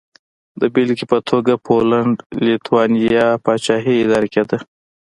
د 0.61 0.61
بېلګې 0.73 1.05
په 1.11 1.17
توګه 1.29 1.53
پولنډ-لېتوانیا 1.65 3.25
پاچاهي 3.45 3.95
اداره 3.99 4.27
کېده. 4.33 4.57